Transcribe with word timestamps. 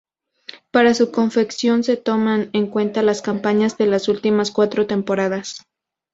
Para 0.71 0.95
su 0.95 1.11
confección 1.11 1.83
se 1.83 1.95
toman 1.95 2.49
en 2.53 2.65
cuenta 2.65 3.03
las 3.03 3.21
campañas 3.21 3.77
de 3.77 3.85
las 3.85 4.07
últimas 4.07 4.49
cuatro 4.49 4.87
temporadas. 4.87 5.67